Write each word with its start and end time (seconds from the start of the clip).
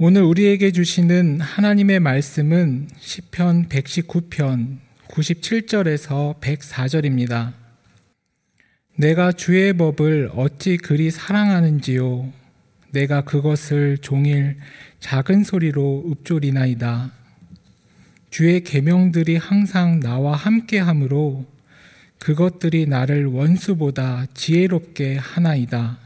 오늘 0.00 0.22
우리에게 0.22 0.72
주시는 0.72 1.40
하나님의 1.40 2.00
말씀은 2.00 2.88
시편 2.98 3.68
119편 3.68 4.78
97절에서 5.06 6.40
104절입니다. 6.40 7.52
내가 8.96 9.30
주의 9.30 9.72
법을 9.72 10.32
어찌 10.34 10.78
그리 10.78 11.12
사랑하는지요 11.12 12.28
내가 12.90 13.22
그것을 13.22 13.98
종일 13.98 14.56
작은 14.98 15.44
소리로 15.44 16.06
읊조리나이다. 16.10 17.12
주의 18.30 18.64
계명들이 18.64 19.36
항상 19.36 20.00
나와 20.00 20.34
함께하므로 20.34 21.46
그것들이 22.18 22.86
나를 22.86 23.26
원수보다 23.26 24.26
지혜롭게 24.34 25.18
하나이다. 25.18 26.03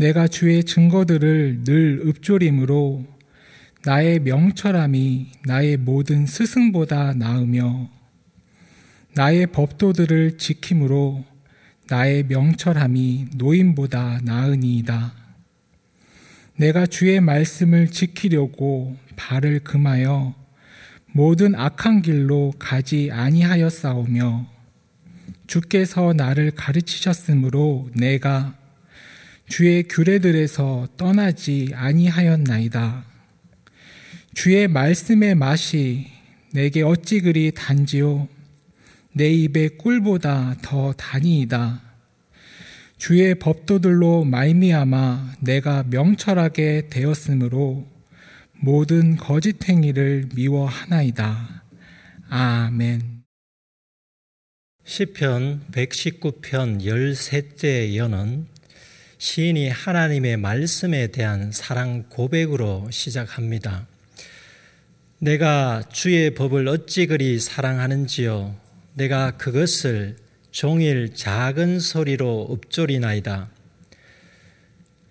내가 0.00 0.26
주의 0.26 0.64
증거들을 0.64 1.64
늘 1.64 2.00
읊조림으로 2.06 3.04
나의 3.84 4.20
명철함이 4.20 5.26
나의 5.44 5.76
모든 5.76 6.24
스승보다 6.24 7.12
나으며 7.12 7.90
나의 9.14 9.48
법도들을 9.48 10.38
지킴으로 10.38 11.22
나의 11.90 12.22
명철함이 12.28 13.26
노인보다 13.36 14.20
나으니이다. 14.24 15.12
내가 16.56 16.86
주의 16.86 17.20
말씀을 17.20 17.88
지키려고 17.88 18.96
발을 19.16 19.60
금하여 19.60 20.34
모든 21.12 21.54
악한 21.54 22.00
길로 22.00 22.54
가지 22.58 23.10
아니하였사오며 23.12 24.46
주께서 25.46 26.14
나를 26.14 26.52
가르치셨으므로 26.52 27.90
내가 27.94 28.59
주의 29.50 29.82
규례들에서 29.82 30.86
떠나지 30.96 31.72
아니하였나이다. 31.74 33.04
주의 34.32 34.68
말씀의 34.68 35.34
맛이 35.34 36.06
내게 36.52 36.82
어찌 36.82 37.20
그리 37.20 37.50
단지요 37.50 38.28
내 39.12 39.28
입의 39.28 39.76
꿀보다 39.76 40.54
더 40.62 40.92
다니이다. 40.92 41.82
주의 42.96 43.34
법도들로 43.34 44.24
말미암아 44.24 45.34
내가 45.40 45.82
명철하게 45.82 46.88
되었으므로 46.88 47.88
모든 48.52 49.16
거짓 49.16 49.68
행위를 49.68 50.28
미워하나이다. 50.32 51.64
아멘. 52.28 53.24
시편 54.84 55.64
119편 55.72 56.82
13째 56.82 57.96
연은 57.96 58.59
시인이 59.20 59.68
하나님의 59.68 60.38
말씀에 60.38 61.08
대한 61.08 61.52
사랑 61.52 62.04
고백으로 62.04 62.88
시작합니다. 62.90 63.86
내가 65.18 65.82
주의 65.92 66.32
법을 66.32 66.66
어찌 66.68 67.06
그리 67.06 67.38
사랑하는지요. 67.38 68.56
내가 68.94 69.32
그것을 69.32 70.16
종일 70.52 71.14
작은 71.14 71.80
소리로 71.80 72.48
읊조리나이다. 72.50 73.50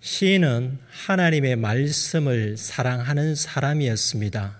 시인은 0.00 0.80
하나님의 0.90 1.54
말씀을 1.54 2.56
사랑하는 2.56 3.36
사람이었습니다. 3.36 4.58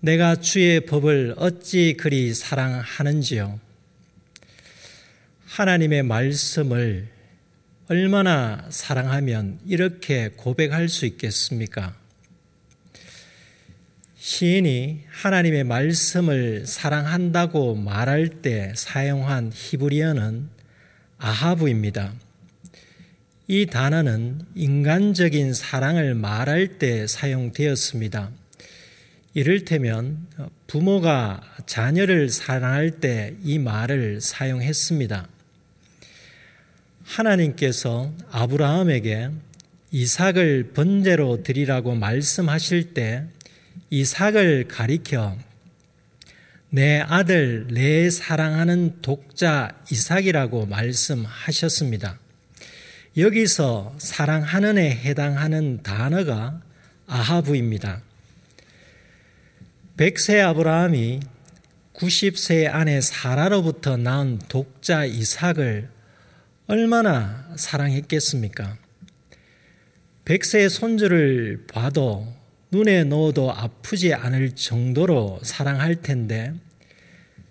내가 0.00 0.36
주의 0.36 0.80
법을 0.86 1.34
어찌 1.36 1.94
그리 1.98 2.32
사랑하는지요. 2.32 3.60
하나님의 5.44 6.04
말씀을 6.04 7.12
얼마나 7.86 8.64
사랑하면 8.70 9.58
이렇게 9.66 10.30
고백할 10.36 10.88
수 10.88 11.04
있겠습니까? 11.04 11.94
시인이 14.16 15.04
하나님의 15.10 15.64
말씀을 15.64 16.66
사랑한다고 16.66 17.74
말할 17.74 18.40
때 18.40 18.72
사용한 18.74 19.52
히브리어는 19.54 20.48
아하부입니다. 21.18 22.14
이 23.48 23.66
단어는 23.66 24.40
인간적인 24.54 25.52
사랑을 25.52 26.14
말할 26.14 26.78
때 26.78 27.06
사용되었습니다. 27.06 28.30
이를테면 29.34 30.26
부모가 30.68 31.42
자녀를 31.66 32.30
사랑할 32.30 32.92
때 32.92 33.34
이 33.42 33.58
말을 33.58 34.22
사용했습니다. 34.22 35.33
하나님께서 37.04 38.12
아브라함에게 38.30 39.30
이삭을 39.90 40.72
번제로 40.74 41.42
드리라고 41.42 41.94
말씀하실 41.94 42.94
때 42.94 43.24
이삭을 43.90 44.66
가리켜 44.68 45.36
내 46.70 46.98
아들, 46.98 47.68
내 47.70 48.10
사랑하는 48.10 49.00
독자 49.00 49.70
이삭이라고 49.92 50.66
말씀하셨습니다. 50.66 52.18
여기서 53.16 53.94
사랑하는에 53.98 54.90
해당하는 54.90 55.84
단어가 55.84 56.60
아하부입니다. 57.06 58.02
100세 59.96 60.40
아브라함이 60.40 61.20
90세 61.94 62.68
안에 62.68 63.00
사라로부터 63.00 63.96
낳은 63.96 64.40
독자 64.48 65.04
이삭을 65.04 65.93
얼마나 66.66 67.46
사랑했겠습니까? 67.56 68.78
백세의 70.24 70.70
손주를 70.70 71.66
봐도 71.70 72.26
눈에 72.70 73.04
넣어도 73.04 73.52
아프지 73.52 74.14
않을 74.14 74.52
정도로 74.52 75.40
사랑할 75.42 75.96
텐데 75.96 76.54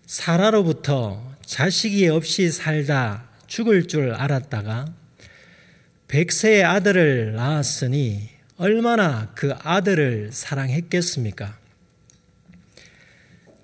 사라로부터 0.08 1.36
자식이 1.46 2.08
없이 2.08 2.50
살다 2.50 3.30
죽을 3.46 3.88
줄 3.88 4.14
알았다가 4.14 4.92
백세의 6.08 6.64
아들을 6.64 7.34
낳았으니 7.34 8.30
얼마나 8.58 9.32
그 9.36 9.54
아들을 9.60 10.32
사랑했겠습니까? 10.32 11.60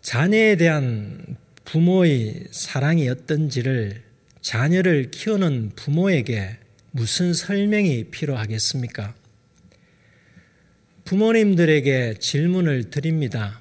자녀에 0.01 0.57
대한 0.57 1.37
부모의 1.65 2.47
사랑이 2.51 3.09
어떤지를 3.09 4.08
자녀를 4.41 5.11
키우는 5.11 5.71
부모에게 5.75 6.57
무슨 6.91 7.33
설명이 7.33 8.05
필요하겠습니까? 8.05 9.13
부모님들에게 11.03 12.15
질문을 12.19 12.89
드립니다. 12.89 13.59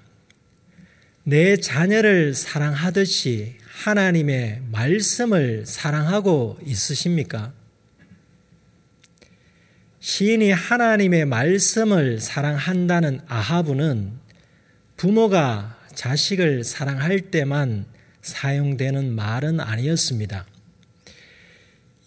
내 1.25 1.57
자녀를 1.57 2.35
사랑하듯이 2.35 3.57
하나님의 3.67 4.63
말씀을 4.71 5.67
사랑하고 5.67 6.59
있으십니까? 6.65 7.53
시인이 10.01 10.53
하나님의 10.53 11.27
말씀을 11.27 12.21
사랑한다는 12.21 13.21
아하부는 13.27 14.13
부모가 14.97 15.79
자식을 15.95 16.65
사랑할 16.65 17.21
때만 17.31 17.85
사용되는 18.23 19.15
말은 19.15 19.61
아니었습니다. 19.61 20.47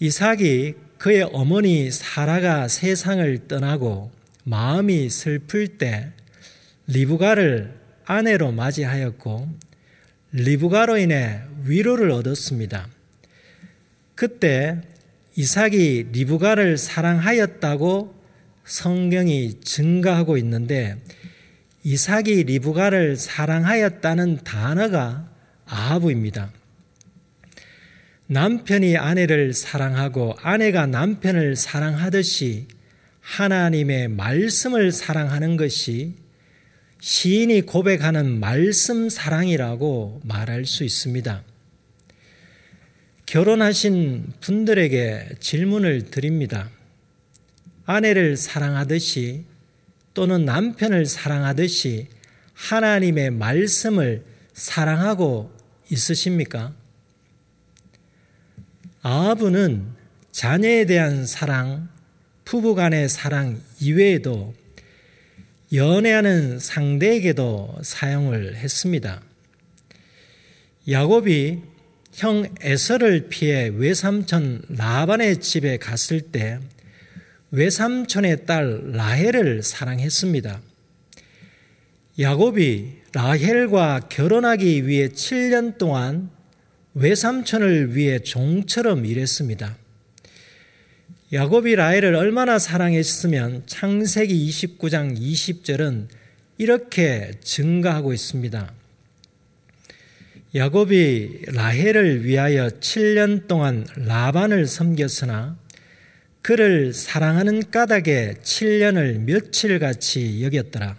이삭이 0.04 0.74
그의 0.98 1.30
어머니 1.32 1.92
사라가 1.92 2.68
세상을 2.68 3.48
떠나고 3.48 4.12
마음이 4.46 5.12
슬플 5.12 5.78
때 5.78 6.10
리브가를 6.88 7.80
아내로 8.06 8.52
맞이하였고 8.52 9.48
리브가로 10.32 10.98
인해 10.98 11.42
위로를 11.66 12.10
얻었습니다. 12.10 12.88
그때 14.16 14.82
이삭이 15.36 16.08
리브가를 16.12 16.80
사랑하였다고 16.80 18.16
성경이 18.66 19.60
증가하고 19.62 20.38
있는데 20.38 20.98
이삭이 21.84 22.46
리브가를 22.46 23.18
사랑하였다는 23.18 24.40
단어가 24.44 25.30
아하부입니다. 25.68 26.52
남편이 28.32 28.96
아내를 28.96 29.54
사랑하고 29.54 30.38
아내가 30.42 30.86
남편을 30.86 31.58
사랑하듯이 31.58 32.66
하나님의 33.20 34.08
말씀을 34.08 34.94
사랑하는 34.94 35.58
것이 35.58 36.16
시인이 37.02 37.64
고백하는 37.64 38.40
말씀 38.40 39.10
사랑이라고 39.10 40.22
말할 40.24 40.64
수 40.66 40.86
있습니다. 40.86 41.44
결혼하신 43.26 44.32
분들에게 44.40 45.32
질문을 45.42 46.04
드립니다. 46.04 46.70
아내를 47.86 48.38
사랑하듯이 48.38 49.44
또는 50.14 50.46
남편을 50.46 51.06
사랑하듯이 51.06 52.08
하나님의 52.54 53.32
말씀을 53.32 54.24
사랑하고 54.54 55.52
있으십니까? 55.90 56.80
아하브는 59.04 59.86
자녀에 60.32 60.86
대한 60.86 61.26
사랑, 61.26 61.90
부부 62.46 62.76
간의 62.76 63.10
사랑 63.10 63.60
이외에도 63.80 64.54
연애하는 65.74 66.60
상대에게도 66.60 67.80
사용을 67.82 68.56
했습니다. 68.56 69.22
야곱이 70.90 71.62
형 72.14 72.46
에서를 72.62 73.30
피해 73.30 73.72
외삼촌 73.74 74.64
라반의 74.70 75.38
집에 75.38 75.78
갔을 75.78 76.22
때 76.22 76.60
외삼촌의 77.52 78.46
딸 78.46 78.92
라헬을 78.92 79.64
사랑했습니다. 79.64 80.62
야곱이 82.20 83.02
라헬과 83.14 84.02
결혼하기 84.10 84.88
위해 84.88 85.08
7년 85.08 85.78
동안 85.78 86.30
외삼촌을 86.94 87.96
위해 87.96 88.20
종처럼 88.20 89.06
일했습니다. 89.06 89.78
야곱이 91.34 91.76
라헬을 91.76 92.14
얼마나 92.16 92.60
사랑했으면 92.60 93.64
창세기 93.66 94.50
29장 94.50 95.18
20절은 95.18 96.08
이렇게 96.58 97.32
증가하고 97.42 98.12
있습니다. 98.12 98.74
야곱이 100.54 101.46
라헬을 101.54 102.26
위하여 102.26 102.68
7년 102.68 103.48
동안 103.48 103.88
라반을 103.96 104.68
섬겼으나 104.68 105.58
그를 106.42 106.94
사랑하는 106.94 107.72
까닭에 107.72 108.36
7년을 108.44 109.20
며칠같이 109.20 110.44
여겼더라. 110.44 110.98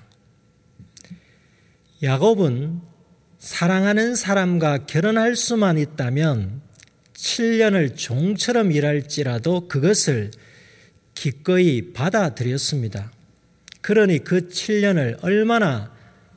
야곱은 2.03 2.81
사랑하는 3.43 4.15
사람과 4.15 4.87
결혼할 4.87 5.35
수만 5.35 5.77
있다면 5.77 6.61
7년을 7.15 7.97
종처럼 7.97 8.71
일할지라도 8.71 9.67
그것을 9.67 10.31
기꺼이 11.17 11.93
받아들였습니다. 11.93 13.11
그러니 13.81 14.21
그 14.21 14.47
7년을 14.47 15.25
얼마나 15.25 15.93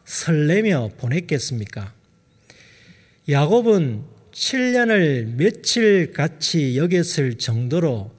설레며 0.05 0.93
보냈겠습니까? 0.97 1.93
야곱은 3.29 4.01
7년을 4.31 5.35
며칠 5.35 6.11
같이 6.11 6.75
여겼을 6.75 7.37
정도로 7.37 8.15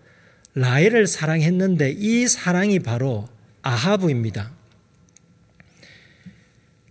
라헬을 0.55 1.09
사랑했는데 1.09 1.91
이 1.91 2.29
사랑이 2.29 2.79
바로 2.79 3.29
아하부입니다. 3.62 4.56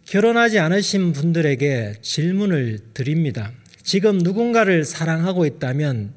결혼하지 0.05 0.59
않으신 0.59 1.13
분들에게 1.13 1.95
질문을 2.01 2.79
드립니다. 2.93 3.51
지금 3.81 4.19
누군가를 4.19 4.85
사랑하고 4.85 5.47
있다면 5.47 6.13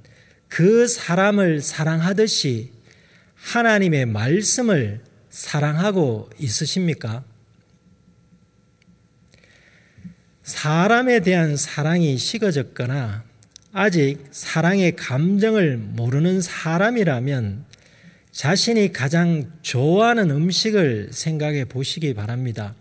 그 0.49 0.87
사람을 0.87 1.62
사랑하듯이 1.62 2.70
하나님의 3.35 4.06
말씀을 4.06 5.00
사랑하고 5.31 6.29
있으십니까? 6.38 7.25
사람에 10.43 11.20
대한 11.20 11.56
사랑이 11.56 12.19
식어졌거나 12.19 13.25
아직 13.73 14.25
사랑의 14.31 14.96
감정을 14.96 15.79
모르는 15.79 16.43
사람이라면 16.43 17.64
자신이 18.32 18.93
가장 18.93 19.50
좋아하는 19.62 20.31
음식을 20.31 21.08
생각해 21.12 21.64
보시기 21.67 22.12
바랍니다. 22.14 22.75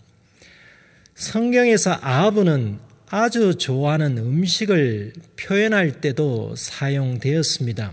성경에서 1.17 1.97
아브는 1.99 2.77
아주 3.09 3.55
좋아하는 3.55 4.19
음식을 4.19 5.13
표현할 5.35 5.99
때도 5.99 6.53
사용되었습니다. 6.55 7.91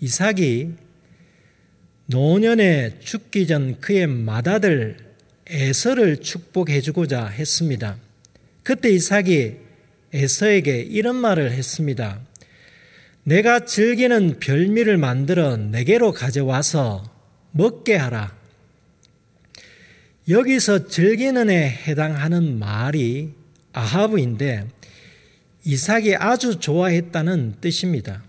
이삭이 0.00 0.72
노년에 2.06 2.98
죽기 2.98 3.46
전 3.46 3.80
그의 3.80 4.08
맏아들 4.08 4.96
에서를 5.46 6.16
축복해 6.16 6.80
주고자 6.80 7.26
했습니다. 7.26 7.96
그때 8.64 8.90
이삭이 8.90 9.58
에서에게 10.12 10.80
이런 10.80 11.14
말을 11.14 11.52
했습니다. 11.52 12.20
내가 13.22 13.64
즐기는 13.64 14.40
별미를 14.40 14.96
만들어 14.96 15.56
내게로 15.56 16.10
가져와서 16.10 17.04
먹게 17.52 17.94
하라. 17.94 18.36
여기서 20.28 20.88
즐기는에 20.88 21.68
해당하는 21.86 22.58
말이 22.58 23.32
아하브인데 23.72 24.66
이삭이 25.64 26.16
아주 26.16 26.58
좋아했다는 26.58 27.56
뜻입니다. 27.60 28.24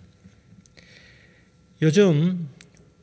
요즘 1.81 2.49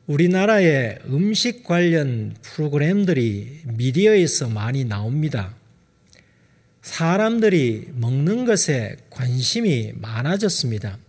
우리나라의 0.07 0.99
음식 1.07 1.63
관련 1.65 2.35
프로그램들이 2.41 3.61
미디어에서 3.65 4.49
많이 4.49 4.85
나옵니다. 4.85 5.55
사람들이 6.81 7.89
먹는 7.95 8.45
것에 8.45 8.95
관심이 9.09 9.91
많아졌습니다. 9.95 10.99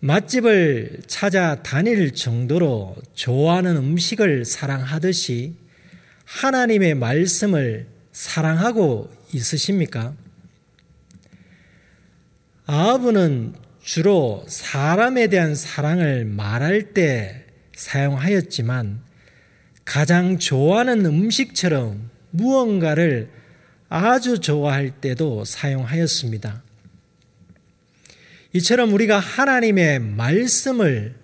맛집을 0.00 1.02
찾아 1.06 1.62
다닐 1.62 2.12
정도로 2.14 2.96
좋아하는 3.14 3.76
음식을 3.76 4.44
사랑하듯이 4.44 5.54
하나님의 6.28 6.94
말씀을 6.94 7.86
사랑하고 8.12 9.10
있으십니까? 9.32 10.14
아하브는 12.66 13.54
주로 13.82 14.44
사람에 14.46 15.28
대한 15.28 15.54
사랑을 15.54 16.26
말할 16.26 16.92
때 16.92 17.46
사용하였지만 17.74 19.00
가장 19.86 20.38
좋아하는 20.38 21.06
음식처럼 21.06 22.10
무언가를 22.30 23.30
아주 23.88 24.38
좋아할 24.38 24.90
때도 25.00 25.46
사용하였습니다. 25.46 26.62
이처럼 28.52 28.92
우리가 28.92 29.18
하나님의 29.18 30.00
말씀을 30.00 31.14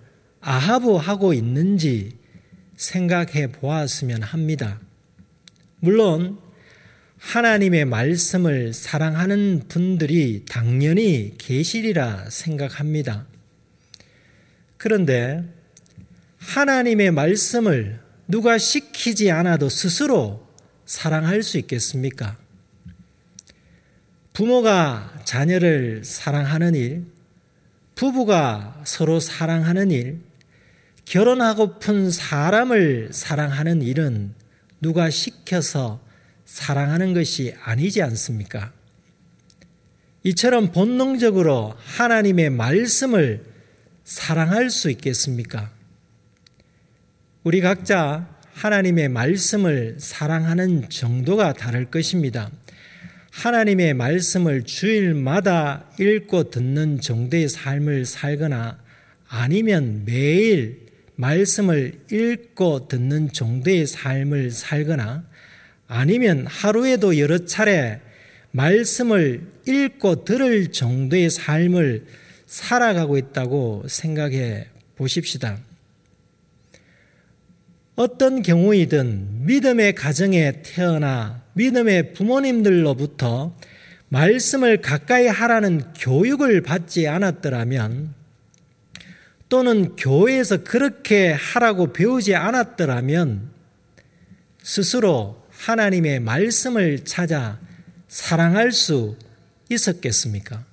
아하부하고 0.41 1.35
있는지 1.35 2.17
생각해 2.75 3.51
보았으면 3.51 4.23
합니다. 4.23 4.79
물론 5.85 6.39
하나님의 7.19 7.85
말씀을 7.85 8.73
사랑하는 8.73 9.65
분들이 9.67 10.43
당연히 10.49 11.35
계시리라 11.37 12.25
생각합니다. 12.31 13.27
그런데 14.77 15.43
하나님의 16.39 17.11
말씀을 17.11 17.99
누가 18.27 18.57
시키지 18.57 19.29
않아도 19.29 19.69
스스로 19.69 20.47
사랑할 20.87 21.43
수 21.43 21.59
있겠습니까? 21.59 22.35
부모가 24.33 25.21
자녀를 25.23 26.03
사랑하는 26.03 26.73
일, 26.73 27.05
부부가 27.93 28.81
서로 28.85 29.19
사랑하는 29.19 29.91
일, 29.91 30.19
결혼하고픈 31.05 32.09
사람을 32.09 33.09
사랑하는 33.11 33.83
일은 33.83 34.33
누가 34.85 35.09
시켜서 35.09 35.99
사랑하는 36.45 37.15
것이 37.15 37.55
아니지 37.63 38.03
않습니까? 38.03 38.71
이처럼 40.21 40.71
본능적으로 40.71 41.73
하나님의 41.75 42.51
말씀을 42.51 43.43
사랑할 44.03 44.69
수 44.69 44.91
있겠습니까? 44.91 45.71
우리 47.43 47.61
각자 47.61 48.29
하나님의 48.53 49.09
말씀을 49.09 49.95
사랑하는 49.97 50.87
정도가 50.89 51.53
다를 51.53 51.85
것입니다. 51.85 52.51
하나님의 53.31 53.95
말씀을 53.95 54.65
주일마다 54.65 55.89
읽고 55.99 56.51
듣는 56.51 57.01
정도의 57.01 57.49
삶을 57.49 58.05
살거나 58.05 58.79
아니면 59.29 60.03
매일 60.05 60.84
말씀을 61.15 61.99
읽고 62.11 62.87
듣는 62.87 63.31
정도의 63.31 63.87
삶을 63.87 64.51
살거나 64.51 65.23
아니면 65.87 66.45
하루에도 66.47 67.17
여러 67.17 67.45
차례 67.45 68.01
말씀을 68.51 69.41
읽고 69.67 70.23
들을 70.25 70.71
정도의 70.71 71.29
삶을 71.29 72.05
살아가고 72.45 73.17
있다고 73.17 73.85
생각해 73.87 74.67
보십시다. 74.95 75.59
어떤 77.95 78.41
경우이든 78.41 79.45
믿음의 79.45 79.95
가정에 79.95 80.61
태어나 80.63 81.43
믿음의 81.53 82.13
부모님들로부터 82.13 83.55
말씀을 84.09 84.81
가까이 84.81 85.27
하라는 85.27 85.93
교육을 85.97 86.61
받지 86.61 87.07
않았더라면 87.07 88.13
또는 89.49 89.95
교회에서 89.95 90.63
그렇게 90.63 91.31
하라고 91.31 91.93
배우지 91.93 92.35
않았더라면 92.35 93.51
스스로 94.63 95.43
하나님의 95.51 96.19
말씀을 96.19 97.05
찾아 97.05 97.59
사랑할 98.07 98.71
수 98.71 99.15
있었겠습니까? 99.69 100.65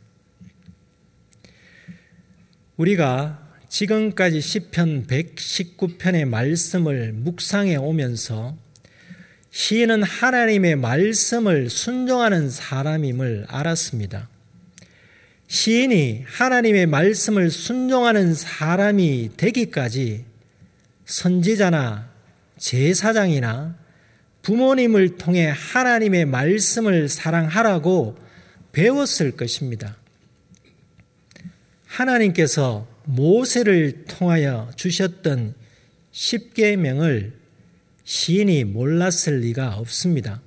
우리가 2.76 3.38
지금까지 3.69 4.41
시편 4.41 5.07
119편의 5.07 6.26
말씀을 6.26 7.12
묵상해 7.12 7.76
오면서 7.76 8.57
시인은 9.50 10.02
하나님의 10.02 10.76
말씀을 10.76 11.69
순종하는 11.69 12.49
사람임을 12.49 13.47
알았습니다. 13.49 14.29
시인이 15.52 16.25
하나님의 16.26 16.87
말씀을 16.87 17.50
순종하는 17.50 18.32
사람이 18.32 19.32
되기까지 19.37 20.25
선지자나 21.04 22.09
제사장이나 22.56 23.76
부모님을 24.40 25.18
통해 25.18 25.52
하나님의 25.54 26.25
말씀을 26.25 27.11
사랑하라고 27.11 28.16
배웠을 28.73 29.32
것입니다. 29.32 29.99
하나님께서 31.85 32.88
모세를 33.04 34.06
통하여 34.06 34.71
주셨던 34.76 35.54
십계명을 36.12 37.35
시인이 38.04 38.64
몰랐을 38.64 39.40
리가 39.40 39.76
없습니다. 39.76 40.40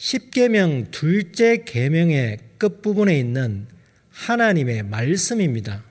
십계명 0.00 0.90
둘째 0.90 1.62
계명의 1.62 2.38
끝부분에 2.56 3.18
있는 3.18 3.66
하나님의 4.10 4.84
말씀입니다. 4.84 5.84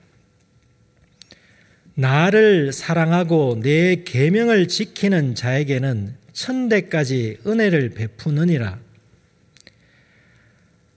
나를 1.94 2.72
사랑하고 2.72 3.60
내 3.62 4.02
계명을 4.04 4.66
지키는 4.66 5.36
자에게는 5.36 6.16
천대까지 6.32 7.38
은혜를 7.46 7.90
베푸느니라. 7.90 8.80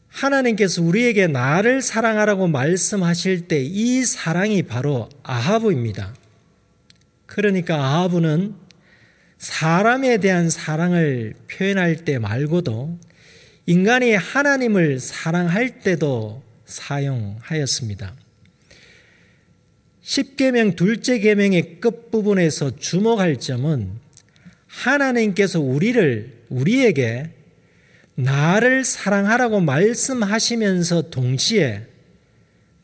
하나님께서 0.07 0.81
우리에게 0.81 1.27
나를 1.27 1.83
사랑하라고 1.83 2.47
말씀하실 2.47 3.47
때 3.47 3.61
이 3.63 4.05
사랑이 4.05 4.63
바로 4.63 5.07
아하브입니다. 5.21 6.15
그러니까 7.27 7.75
아하브는 7.75 8.62
사람에 9.43 10.19
대한 10.19 10.49
사랑을 10.49 11.33
표현할 11.51 12.05
때 12.05 12.17
말고도 12.17 12.97
인간이 13.65 14.13
하나님을 14.13 15.01
사랑할 15.01 15.81
때도 15.81 16.41
사용하였습니다. 16.63 18.15
10계명 20.01 20.77
둘째 20.77 21.19
계명의 21.19 21.81
끝부분에서 21.81 22.77
주목할 22.77 23.41
점은 23.41 23.91
하나님께서 24.67 25.59
우리를 25.59 26.45
우리에게 26.47 27.31
나를 28.15 28.85
사랑하라고 28.85 29.59
말씀하시면서 29.59 31.09
동시에 31.09 31.85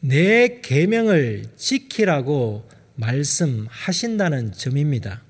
내 0.01 0.59
계명을 0.61 1.45
지키라고 1.55 2.67
말씀하신다는 2.95 4.51
점입니다. 4.51 5.28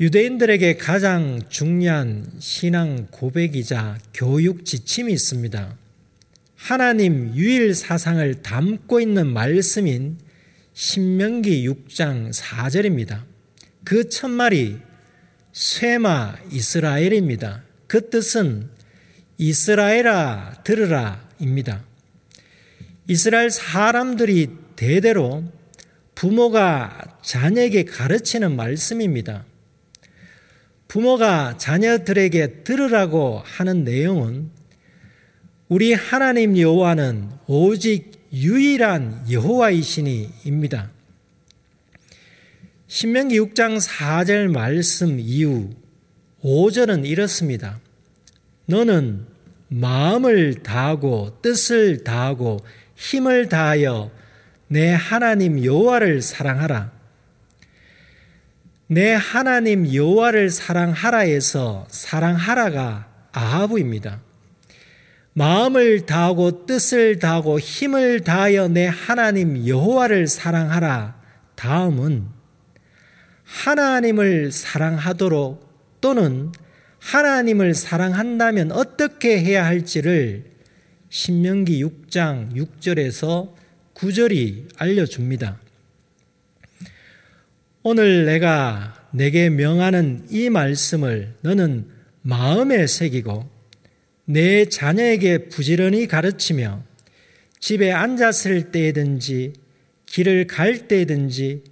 유대인들에게 0.00 0.78
가장 0.78 1.40
중요한 1.48 2.26
신앙 2.40 3.06
고백이자 3.12 3.98
교육 4.12 4.64
지침이 4.64 5.12
있습니다. 5.12 5.76
하나님 6.56 7.32
유일 7.36 7.76
사상을 7.76 8.42
담고 8.42 9.00
있는 9.00 9.28
말씀인 9.28 10.18
신명기 10.72 11.68
6장 11.68 12.32
4절입니다. 12.34 13.22
그 13.84 14.08
첫말이 14.08 14.78
쇠마 15.52 16.38
이스라엘입니다. 16.50 17.62
그 17.86 18.10
뜻은 18.10 18.68
이스라엘아 19.38 20.62
들으라입니다. 20.64 21.84
이스라엘 23.06 23.50
사람들이 23.50 24.48
대대로 24.74 25.44
부모가 26.16 27.18
자녀에게 27.22 27.84
가르치는 27.84 28.56
말씀입니다. 28.56 29.44
부모가 30.88 31.56
자녀들에게 31.56 32.62
들으라고 32.64 33.42
하는 33.44 33.84
내용은 33.84 34.50
우리 35.68 35.92
하나님 35.92 36.58
여호와는 36.58 37.30
오직 37.46 38.12
유일한 38.32 39.24
여호와이시니입니다. 39.30 40.90
신명기 42.86 43.40
6장 43.40 43.80
4절 43.80 44.52
말씀 44.52 45.18
이후 45.18 45.70
5절은 46.42 47.06
이렇습니다. 47.06 47.80
너는 48.66 49.26
마음을 49.68 50.62
다하고 50.62 51.38
뜻을 51.42 52.04
다하고 52.04 52.60
힘을 52.94 53.48
다하여 53.48 54.10
내 54.68 54.92
하나님 54.92 55.64
여호와를 55.64 56.22
사랑하라. 56.22 56.93
내 58.86 59.14
하나님 59.14 59.92
여호와를 59.92 60.50
사랑하라에서 60.50 61.86
사랑하라가 61.88 63.08
아하부입니다. 63.32 64.20
마음을 65.32 66.06
다하고 66.06 66.66
뜻을 66.66 67.18
다하고 67.18 67.58
힘을 67.58 68.20
다하여 68.20 68.68
내 68.68 68.86
하나님 68.86 69.66
여호와를 69.66 70.26
사랑하라. 70.28 71.20
다음은 71.54 72.26
하나님을 73.42 74.52
사랑하도록 74.52 76.00
또는 76.00 76.52
하나님을 76.98 77.74
사랑한다면 77.74 78.72
어떻게 78.72 79.40
해야 79.40 79.64
할지를 79.64 80.44
신명기 81.08 81.82
6장 81.84 82.54
6절에서 82.54 83.52
9절이 83.94 84.68
알려줍니다. 84.76 85.63
오늘 87.86 88.24
내가 88.24 88.94
내게 89.12 89.50
명하는 89.50 90.24
이 90.30 90.48
말씀을 90.48 91.34
너는 91.42 91.86
마음에 92.22 92.86
새기고 92.86 93.46
내 94.24 94.64
자녀에게 94.64 95.50
부지런히 95.50 96.06
가르치며 96.06 96.82
집에 97.60 97.92
앉았을 97.92 98.72
때든지 98.72 99.52
길을 100.06 100.46
갈 100.46 100.88
때든지 100.88 101.64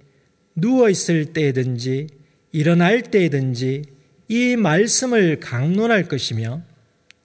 누워 0.55 0.87
있을 0.87 1.33
때든지 1.33 2.09
일어날 2.51 3.01
때든지 3.01 3.81
이 4.27 4.55
말씀을 4.55 5.39
강론할 5.39 6.07
것이며 6.07 6.61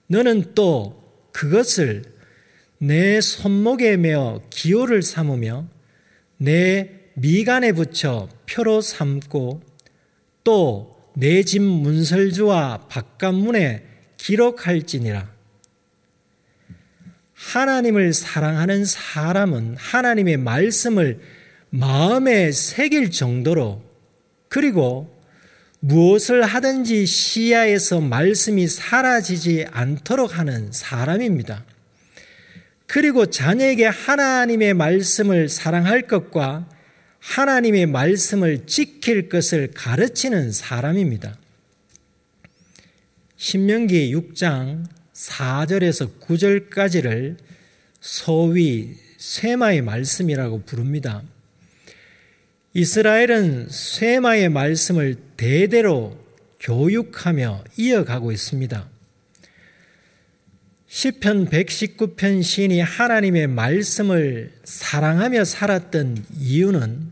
너는 0.07 0.55
또 0.55 1.03
그것을 1.31 2.01
내 2.79 3.21
손목에 3.21 3.97
메어 3.97 4.41
기호를 4.49 5.03
삼으며 5.03 5.69
내 6.37 6.98
미간에 7.21 7.71
붙여 7.71 8.29
표로 8.45 8.81
삼고 8.81 9.61
또 10.43 10.99
내 11.19 11.43
집 11.43 11.61
문설주와 11.61 12.85
바깥문에 12.87 13.83
기록할지니라. 14.17 15.29
하나님을 17.33 18.13
사랑하는 18.13 18.85
사람은 18.85 19.75
하나님의 19.77 20.37
말씀을 20.37 21.19
마음에 21.71 22.53
새길 22.53 23.11
정도로 23.11 23.81
그리고 24.47 25.13
무엇을 25.81 26.43
하든지 26.43 27.05
시야에서 27.05 27.99
말씀이 27.99 28.67
사라지지 28.67 29.65
않도록 29.71 30.37
하는 30.37 30.71
사람입니다. 30.71 31.65
그리고 32.87 33.25
자녀에게 33.25 33.87
하나님의 33.87 34.73
말씀을 34.73 35.49
사랑할 35.49 36.03
것과 36.07 36.65
하나님의 37.19 37.85
말씀을 37.85 38.65
지킬 38.65 39.29
것을 39.29 39.71
가르치는 39.73 40.51
사람입니다. 40.51 41.37
신명기 43.37 44.13
6장 44.15 44.85
4절에서 45.13 46.19
9절까지를 46.19 47.37
소위 47.99 48.95
세마의 49.17 49.81
말씀이라고 49.81 50.63
부릅니다. 50.63 51.23
이스라엘은 52.73 53.67
세마의 53.69 54.49
말씀을 54.49 55.15
대대로 55.35 56.17
교육하며 56.59 57.63
이어가고 57.77 58.31
있습니다. 58.31 58.98
시편 60.91 61.49
119편 61.49 62.41
시인이 62.41 62.81
하나님의 62.81 63.45
말씀을 63.45 64.51
사랑하며 64.63 65.45
살았던 65.45 66.25
이유는 66.39 67.11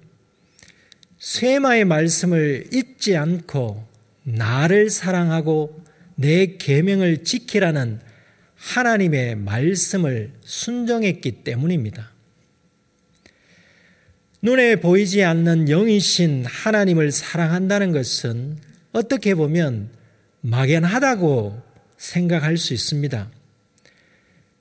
쇠마의 1.20 1.86
말씀을 1.86 2.66
잊지 2.74 3.16
않고 3.16 3.86
나를 4.24 4.90
사랑하고 4.90 5.80
내 6.16 6.58
계명을 6.58 7.24
지키라는 7.24 8.00
하나님의 8.56 9.36
말씀을 9.36 10.32
순종했기 10.42 11.44
때문입니다. 11.44 12.12
눈에 14.42 14.78
보이지 14.78 15.24
않는 15.24 15.66
영이신 15.66 16.46
하나님을 16.46 17.12
사랑한다는 17.12 17.92
것은 17.92 18.58
어떻게 18.92 19.36
보면 19.36 19.92
막연하다고 20.42 21.62
생각할 21.98 22.58
수 22.58 22.74
있습니다. 22.74 23.37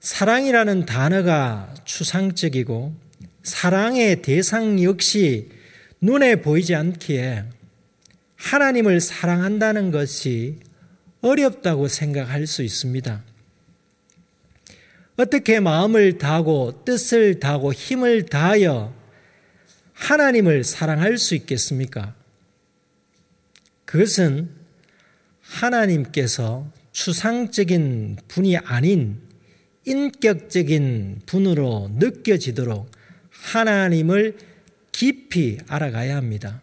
사랑이라는 0.06 0.86
단어가 0.86 1.74
추상적이고 1.84 2.94
사랑의 3.42 4.22
대상 4.22 4.80
역시 4.80 5.48
눈에 6.00 6.36
보이지 6.36 6.76
않기에 6.76 7.42
하나님을 8.36 9.00
사랑한다는 9.00 9.90
것이 9.90 10.60
어렵다고 11.22 11.88
생각할 11.88 12.46
수 12.46 12.62
있습니다. 12.62 13.24
어떻게 15.16 15.58
마음을 15.58 16.18
다하고 16.18 16.84
뜻을 16.84 17.40
다하고 17.40 17.72
힘을 17.72 18.26
다하여 18.26 18.94
하나님을 19.92 20.62
사랑할 20.62 21.18
수 21.18 21.34
있겠습니까? 21.34 22.14
그것은 23.84 24.50
하나님께서 25.40 26.70
추상적인 26.92 28.18
분이 28.28 28.56
아닌 28.58 29.25
인격적인 29.86 31.22
분으로 31.26 31.90
느껴지도록 31.94 32.90
하나님을 33.30 34.36
깊이 34.92 35.58
알아가야 35.68 36.16
합니다. 36.16 36.60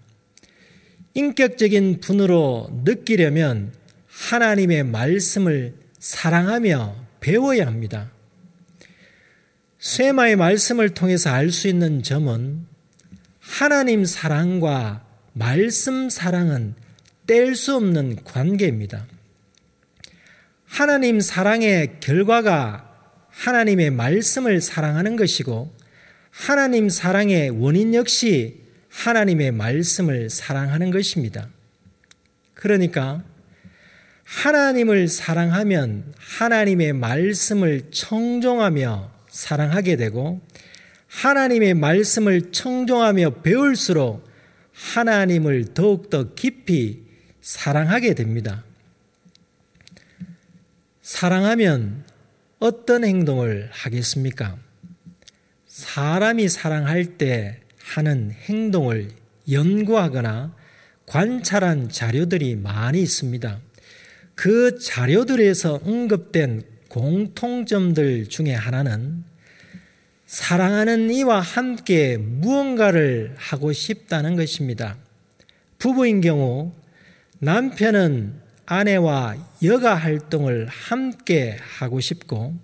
인격적인 1.13 1.99
분으로 2.01 2.69
느끼려면 2.83 3.73
하나님의 4.07 4.83
말씀을 4.83 5.73
사랑하며 5.99 6.95
배워야 7.19 7.65
합니다. 7.65 8.11
쇠마의 9.79 10.35
말씀을 10.35 10.89
통해서 10.89 11.29
알 11.29 11.51
수 11.51 11.67
있는 11.67 12.03
점은 12.03 12.65
하나님 13.39 14.05
사랑과 14.05 15.05
말씀 15.33 16.09
사랑은 16.09 16.75
뗄 17.27 17.55
수 17.55 17.75
없는 17.75 18.23
관계입니다. 18.23 19.05
하나님 20.65 21.19
사랑의 21.19 21.99
결과가 21.99 22.92
하나님의 23.33 23.91
말씀을 23.91 24.61
사랑하는 24.61 25.15
것이고 25.15 25.73
하나님 26.29 26.89
사랑의 26.89 27.49
원인 27.49 27.93
역시 27.93 28.61
하나님의 28.89 29.51
말씀을 29.51 30.29
사랑하는 30.29 30.91
것입니다. 30.91 31.49
그러니까 32.53 33.23
하나님을 34.23 35.07
사랑하면 35.07 36.13
하나님의 36.17 36.93
말씀을 36.93 37.91
청종하며 37.91 39.11
사랑하게 39.29 39.95
되고 39.97 40.41
하나님의 41.07 41.73
말씀을 41.73 42.51
청종하며 42.51 43.41
배울수록 43.41 44.27
하나님을 44.73 45.73
더욱더 45.73 46.33
깊이 46.33 47.03
사랑하게 47.41 48.15
됩니다. 48.15 48.63
사랑하면 51.01 52.02
어떤 52.63 53.03
행동을 53.03 53.67
하겠습니까? 53.74 54.58
사람이 55.67 56.48
사랑할 56.48 57.17
때 57.17 57.60
하는 57.77 58.32
행동을 58.32 59.10
연구하거나 59.51 60.55
관찰한 61.05 61.89
자료들이 61.89 62.55
많이 62.55 63.01
있습니다. 63.01 63.60
그 64.34 64.79
자료들에서 64.79 65.82
언급된 65.84 66.63
공통점들 66.88 68.29
중에 68.29 68.53
하나는 68.53 69.25
사랑하는 70.25 71.12
이와 71.12 71.41
함께 71.41 72.15
무언가를 72.15 73.36
하고 73.36 73.74
싶다는 73.74 74.38
것입니다. 74.38 74.96
부부인 75.79 76.22
경우 76.22 76.72
남편은 77.39 78.42
아내와 78.65 79.36
여가 79.63 79.96
활동을 79.96 80.67
함께 80.67 81.58
하고 81.77 82.00
싶고 82.00 82.55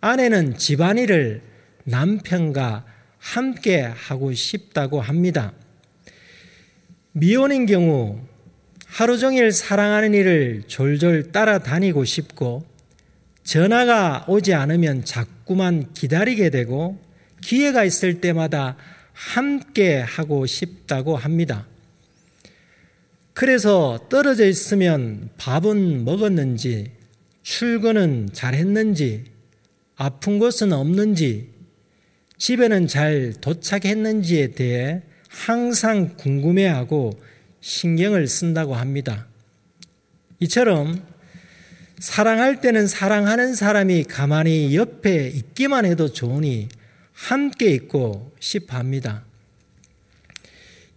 아내는 0.00 0.56
집안일을 0.56 1.42
남편과 1.84 2.84
함께 3.18 3.80
하고 3.82 4.32
싶다고 4.32 5.00
합니다. 5.00 5.52
미혼인 7.12 7.66
경우 7.66 8.20
하루 8.86 9.18
종일 9.18 9.52
사랑하는 9.52 10.14
일을 10.14 10.64
졸졸 10.66 11.32
따라다니고 11.32 12.04
싶고 12.04 12.64
전화가 13.44 14.26
오지 14.28 14.54
않으면 14.54 15.04
자꾸만 15.04 15.92
기다리게 15.92 16.50
되고 16.50 17.00
기회가 17.40 17.84
있을 17.84 18.20
때마다 18.20 18.76
함께 19.12 19.98
하고 19.98 20.46
싶다고 20.46 21.16
합니다. 21.16 21.66
그래서 23.40 23.98
떨어져 24.10 24.44
있으면 24.44 25.30
밥은 25.38 26.04
먹었는지, 26.04 26.90
출근은 27.42 28.28
잘 28.34 28.52
했는지, 28.52 29.24
아픈 29.96 30.38
곳은 30.38 30.74
없는지, 30.74 31.48
집에는 32.36 32.86
잘 32.86 33.32
도착했는지에 33.40 34.48
대해 34.48 35.00
항상 35.30 36.18
궁금해하고 36.18 37.18
신경을 37.62 38.26
쓴다고 38.26 38.74
합니다. 38.74 39.26
이처럼 40.40 41.02
사랑할 41.98 42.60
때는 42.60 42.86
사랑하는 42.86 43.54
사람이 43.54 44.04
가만히 44.04 44.76
옆에 44.76 45.28
있기만 45.28 45.86
해도 45.86 46.12
좋으니 46.12 46.68
함께 47.14 47.70
있고 47.70 48.36
싶어 48.38 48.76
합니다. 48.76 49.24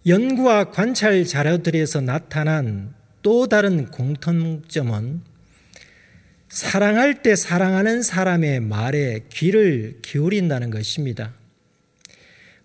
연구와 0.06 0.70
관찰 0.70 1.24
자료들에서 1.24 2.02
나타난 2.02 2.92
또 3.22 3.48
다른 3.48 3.86
공통점은 3.86 5.22
사랑할 6.50 7.22
때 7.22 7.34
사랑하는 7.34 8.02
사람의 8.02 8.60
말에 8.60 9.20
귀를 9.30 10.00
기울인다는 10.02 10.68
것입니다. 10.68 11.32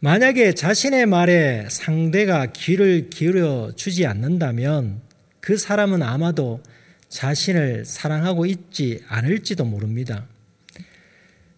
만약에 0.01 0.53
자신의 0.53 1.05
말에 1.05 1.67
상대가 1.69 2.47
귀를 2.47 3.09
기울여 3.09 3.71
주지 3.75 4.05
않는다면 4.05 5.01
그 5.39 5.57
사람은 5.57 6.03
아마도 6.03 6.61
자신을 7.07 7.85
사랑하고 7.85 8.45
있지 8.47 9.01
않을지도 9.07 9.63
모릅니다. 9.63 10.25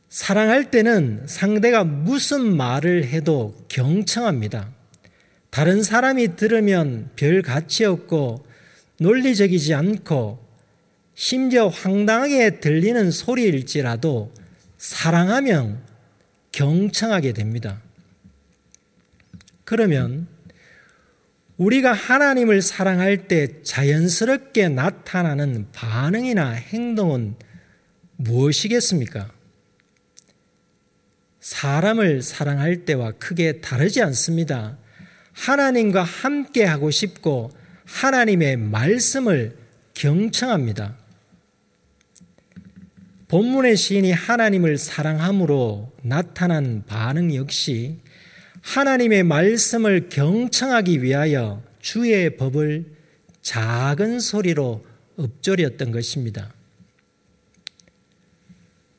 사랑할 0.09 0.69
때는 0.69 1.23
상대가 1.25 1.83
무슨 1.83 2.55
말을 2.55 3.05
해도 3.05 3.65
경청합니다. 3.67 4.80
다른 5.51 5.83
사람이 5.83 6.37
들으면 6.37 7.09
별 7.17 7.41
가치 7.41 7.83
없고 7.83 8.45
논리적이지 8.99 9.73
않고 9.73 10.39
심지어 11.13 11.67
황당하게 11.67 12.61
들리는 12.61 13.11
소리일지라도 13.11 14.33
사랑하면 14.77 15.83
경청하게 16.53 17.33
됩니다. 17.33 17.81
그러면 19.65 20.27
우리가 21.57 21.91
하나님을 21.91 22.61
사랑할 22.61 23.27
때 23.27 23.61
자연스럽게 23.61 24.69
나타나는 24.69 25.67
반응이나 25.73 26.49
행동은 26.51 27.35
무엇이겠습니까? 28.15 29.31
사람을 31.41 32.21
사랑할 32.21 32.85
때와 32.85 33.11
크게 33.11 33.59
다르지 33.61 34.01
않습니다. 34.01 34.77
하나님과 35.33 36.03
함께 36.03 36.63
하고 36.63 36.91
싶고 36.91 37.51
하나님의 37.85 38.57
말씀을 38.57 39.57
경청합니다. 39.93 40.97
본문의 43.27 43.77
시인이 43.77 44.11
하나님을 44.11 44.77
사랑함으로 44.77 45.91
나타난 46.01 46.83
반응 46.85 47.33
역시 47.33 47.99
하나님의 48.61 49.23
말씀을 49.23 50.09
경청하기 50.09 51.01
위하여 51.01 51.63
주의 51.79 52.35
법을 52.35 52.85
작은 53.41 54.19
소리로 54.19 54.85
읊조렸던 55.19 55.91
것입니다. 55.91 56.53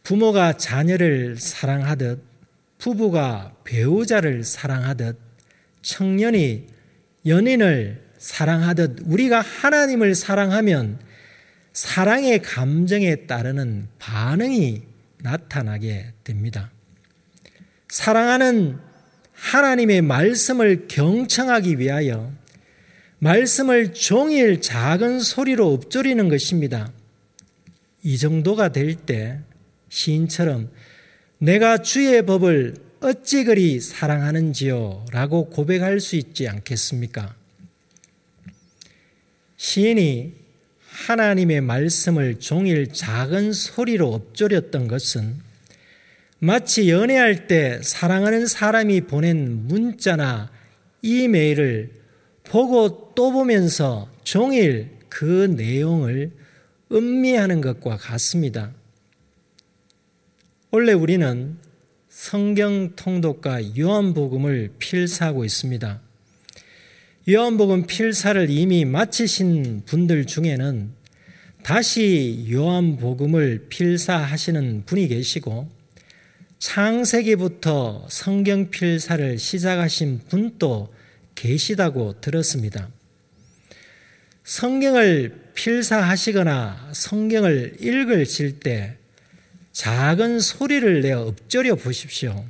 부모가 0.02 0.56
자녀를 0.56 1.36
사랑하듯 1.36 2.22
부부가 2.78 3.54
배우자를 3.64 4.44
사랑하듯 4.44 5.16
청년이 5.82 6.66
연인을 7.26 8.02
사랑하듯 8.18 9.00
우리가 9.04 9.40
하나님을 9.40 10.14
사랑하면 10.14 11.00
사랑의 11.72 12.40
감정에 12.42 13.26
따르는 13.26 13.88
반응이 13.98 14.82
나타나게 15.22 16.12
됩니다. 16.24 16.70
사랑하는 17.88 18.78
하나님의 19.32 20.02
말씀을 20.02 20.86
경청하기 20.88 21.78
위하여 21.78 22.32
말씀을 23.18 23.92
종일 23.92 24.60
작은 24.60 25.20
소리로 25.20 25.74
읊조리는 25.74 26.28
것입니다. 26.28 26.92
이 28.02 28.18
정도가 28.18 28.70
될 28.70 28.96
때 28.96 29.40
시인처럼 29.88 30.70
내가 31.38 31.78
주의 31.78 32.24
법을 32.24 32.74
어찌 33.02 33.42
그리 33.42 33.80
사랑하는지요? 33.80 35.06
라고 35.10 35.50
고백할 35.50 35.98
수 35.98 36.14
있지 36.14 36.46
않겠습니까? 36.46 37.34
시인이 39.56 40.34
하나님의 40.86 41.62
말씀을 41.62 42.38
종일 42.38 42.92
작은 42.92 43.54
소리로 43.54 44.12
엎조렸던 44.12 44.86
것은 44.86 45.34
마치 46.38 46.90
연애할 46.90 47.48
때 47.48 47.80
사랑하는 47.82 48.46
사람이 48.46 49.00
보낸 49.02 49.66
문자나 49.66 50.52
이메일을 51.02 51.90
보고 52.44 53.14
또 53.16 53.32
보면서 53.32 54.08
종일 54.22 54.90
그 55.08 55.52
내용을 55.56 56.30
음미하는 56.92 57.62
것과 57.62 57.96
같습니다. 57.96 58.72
원래 60.70 60.92
우리는 60.92 61.58
성경 62.14 62.94
통독과 62.94 63.78
요한복음을 63.78 64.74
필사하고 64.78 65.46
있습니다. 65.46 65.98
요한복음 67.30 67.86
필사를 67.86 68.50
이미 68.50 68.84
마치신 68.84 69.84
분들 69.86 70.26
중에는 70.26 70.90
다시 71.62 72.46
요한복음을 72.50 73.66
필사하시는 73.70 74.84
분이 74.84 75.08
계시고 75.08 75.70
창세기부터 76.58 78.06
성경 78.10 78.68
필사를 78.68 79.38
시작하신 79.38 80.20
분도 80.28 80.92
계시다고 81.34 82.20
들었습니다. 82.20 82.90
성경을 84.44 85.52
필사하시거나 85.54 86.90
성경을 86.92 87.76
읽으실 87.80 88.60
때 88.60 88.98
작은 89.72 90.40
소리를 90.40 91.00
내어 91.00 91.22
엎조려 91.22 91.76
보십시오. 91.76 92.44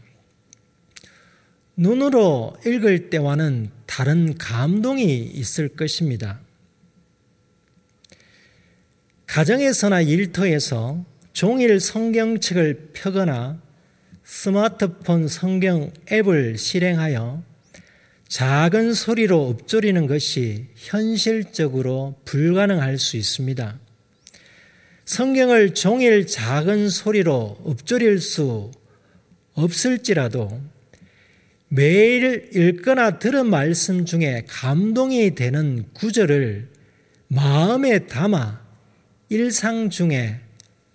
눈으로 1.77 2.57
읽을 2.67 3.11
때와는 3.11 3.71
다른 3.87 4.37
감동이 4.37 5.19
있을 5.35 5.69
것입니다. 5.69 6.41
가정에서나 9.27 10.03
일터에서 10.03 11.05
종일 11.33 11.81
성경책을 11.81 12.91
펴거나 12.93 13.61
스마트폰 14.25 15.29
성경 15.29 15.91
앱을 16.11 16.59
실행하여 16.59 17.43
작은 18.29 18.95
소리로 18.95 19.51
읊조리는 19.51 20.07
것이 20.07 20.67
현실적으로 20.75 22.15
불가능할 22.25 22.99
수 22.99 23.17
있습니다. 23.17 23.79
성경을 25.13 25.75
종일 25.75 26.27
작은 26.27 26.89
소리로 26.89 27.59
읊조릴 27.69 28.19
수 28.19 28.71
없을지라도 29.53 30.59
매일 31.69 32.49
읽거나 32.57 33.19
들은 33.19 33.45
말씀 33.45 34.07
중에 34.07 34.45
감동이 34.49 35.35
되는 35.35 35.85
구절을 35.93 36.71
마음에 37.29 38.07
담아 38.07 38.63
일상 39.29 39.91
중에 39.91 40.41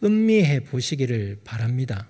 음미해 0.04 0.62
보시기를 0.62 1.38
바랍니다. 1.44 2.08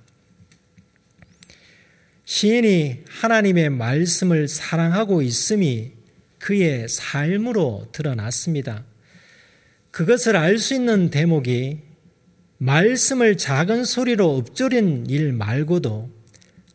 시인이 2.23 3.03
하나님의 3.09 3.69
말씀을 3.71 4.47
사랑하고 4.47 5.21
있음이 5.21 5.91
그의 6.39 6.87
삶으로 6.87 7.89
드러났습니다. 7.91 8.85
그것을 9.91 10.37
알 10.37 10.57
수 10.57 10.73
있는 10.73 11.09
대목이 11.09 11.86
말씀을 12.57 13.37
작은 13.37 13.85
소리로 13.85 14.39
읊조린 14.39 15.05
일 15.09 15.31
말고도 15.33 16.09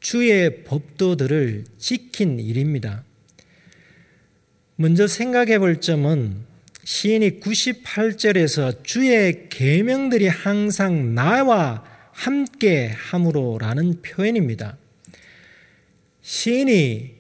주의 0.00 0.64
법도들을 0.64 1.64
지킨 1.78 2.38
일입니다. 2.38 3.04
먼저 4.76 5.06
생각해 5.06 5.58
볼 5.58 5.80
점은 5.80 6.44
시인이 6.84 7.40
98절에서 7.40 8.82
주의 8.84 9.48
계명들이 9.48 10.26
항상 10.26 11.14
나와 11.14 11.84
함께 12.12 12.88
함으로라는 12.88 14.02
표현입니다. 14.02 14.76
시인이 16.20 17.14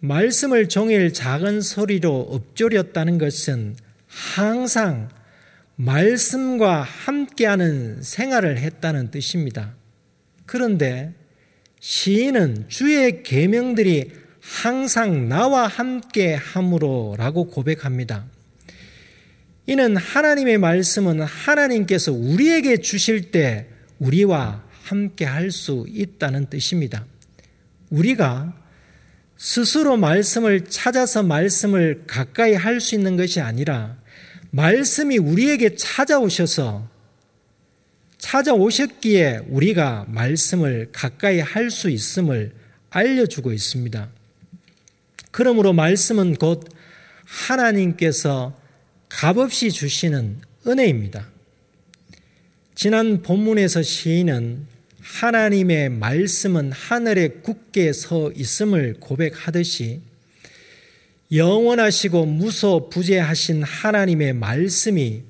말씀을 0.00 0.68
종일 0.68 1.12
작은 1.12 1.60
소리로 1.60 2.30
읊조렸다는 2.34 3.18
것은 3.18 3.76
항상 4.06 5.08
말씀과 5.84 6.82
함께하는 6.82 8.02
생활을 8.02 8.58
했다는 8.58 9.10
뜻입니다. 9.10 9.74
그런데 10.46 11.12
시인은 11.80 12.66
주의 12.68 13.24
계명들이 13.24 14.12
항상 14.40 15.28
나와 15.28 15.66
함께 15.66 16.34
함으로라고 16.34 17.48
고백합니다. 17.48 18.26
이는 19.66 19.96
하나님의 19.96 20.58
말씀은 20.58 21.20
하나님께서 21.22 22.12
우리에게 22.12 22.76
주실 22.78 23.30
때 23.30 23.66
우리와 23.98 24.64
함께 24.84 25.24
할 25.24 25.50
수 25.50 25.86
있다는 25.88 26.46
뜻입니다. 26.46 27.06
우리가 27.90 28.54
스스로 29.36 29.96
말씀을 29.96 30.64
찾아서 30.64 31.22
말씀을 31.22 32.04
가까이 32.06 32.54
할 32.54 32.80
수 32.80 32.94
있는 32.94 33.16
것이 33.16 33.40
아니라 33.40 34.01
말씀이 34.52 35.16
우리에게 35.16 35.76
찾아오셔서 35.76 36.86
찾아오셨기에 38.18 39.46
우리가 39.48 40.04
말씀을 40.08 40.90
가까이 40.92 41.40
할 41.40 41.70
수 41.70 41.88
있음을 41.88 42.52
알려주고 42.90 43.52
있습니다. 43.52 44.10
그러므로 45.30 45.72
말씀은 45.72 46.34
곧 46.34 46.68
하나님께서 47.24 48.54
값없이 49.08 49.70
주시는 49.70 50.40
은혜입니다. 50.66 51.26
지난 52.74 53.22
본문에서 53.22 53.82
시인은 53.82 54.66
하나님의 55.00 55.88
말씀은 55.88 56.72
하늘에 56.72 57.28
굳게 57.28 57.94
서 57.94 58.30
있음을 58.32 58.96
고백하듯이 59.00 60.02
영원하시고 61.32 62.26
무소 62.26 62.90
부재하신 62.90 63.62
하나님의 63.62 64.34
말씀이 64.34 65.22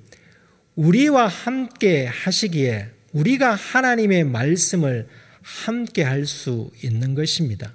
우리와 0.74 1.28
함께 1.28 2.06
하시기에 2.06 2.88
우리가 3.12 3.54
하나님의 3.54 4.24
말씀을 4.24 5.06
함께 5.42 6.02
할 6.02 6.26
수 6.26 6.70
있는 6.82 7.14
것입니다. 7.14 7.72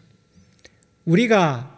우리가 1.06 1.74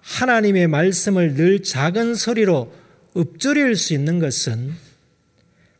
하나님의 0.00 0.68
말씀을 0.68 1.34
늘 1.34 1.62
작은 1.62 2.14
소리로 2.14 2.72
읊조릴 3.16 3.76
수 3.76 3.92
있는 3.92 4.18
것은 4.18 4.72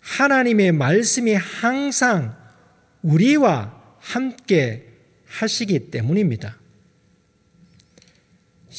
하나님의 0.01 0.73
말씀이 0.73 1.35
항상 1.35 2.37
우리와 3.03 3.97
함께 3.99 4.87
하시기 5.27 5.91
때문입니다. 5.91 6.60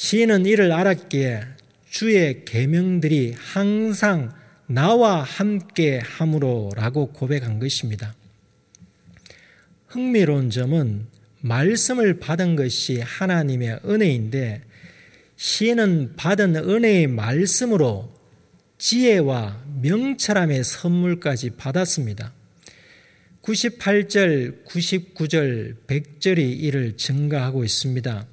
시인은 0.02 0.48
이를 0.48 0.72
알았기에 0.72 1.44
주의 1.88 2.44
계명들이 2.44 3.36
항상 3.38 4.34
나와 4.66 5.22
함께 5.22 6.00
함으로라고 6.00 7.12
고백한 7.12 7.60
것입니다. 7.60 8.16
흥미로운 9.86 10.50
점은 10.50 11.06
말씀을 11.42 12.20
받은 12.20 12.56
것이 12.56 13.00
하나님의 13.00 13.82
은혜인데 13.86 14.64
시인은 15.36 16.16
받은 16.16 16.56
은혜의 16.56 17.06
말씀으로 17.06 18.12
지혜와 18.80 19.64
명철함의 19.84 20.64
선물까지 20.64 21.52
받았습니다. 21.52 22.34
98절, 23.44 24.66
99절, 24.66 25.76
100절이 25.86 26.40
이를 26.60 26.98
증가하고 26.98 27.64
있습니다. 27.64 28.31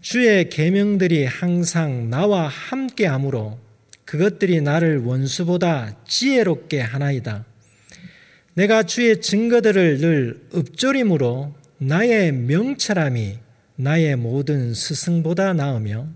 주의 0.00 0.48
계명들이 0.48 1.24
항상 1.24 2.08
나와 2.08 2.46
함께 2.46 3.06
하므로 3.06 3.58
그것들이 4.04 4.60
나를 4.60 4.98
원수보다 4.98 5.96
지혜롭게 6.06 6.80
하나이다. 6.80 7.44
내가 8.54 8.84
주의 8.84 9.20
증거들을 9.20 9.98
늘 9.98 10.40
읊조림으로 10.54 11.52
나의 11.78 12.32
명철함이 12.32 13.38
나의 13.76 14.16
모든 14.16 14.72
스승보다 14.72 15.52
나으며 15.52 16.06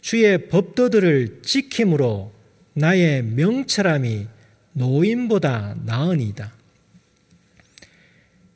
주의 0.00 0.48
법도들을 0.48 1.42
지킴으로 1.42 2.32
나의 2.74 3.22
명철함이 3.22 4.26
노인보다 4.72 5.76
나으니다. 5.84 6.52